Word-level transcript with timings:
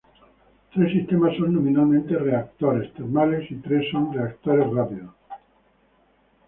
Tres 0.73 0.93
sistemas 0.93 1.37
son 1.37 1.53
nominalmente 1.53 2.17
reactores 2.17 2.91
termales 2.95 3.51
y 3.51 3.57
tres 3.57 3.83
son 3.91 4.11
reactores 4.11 4.67
rápidos. 4.73 5.13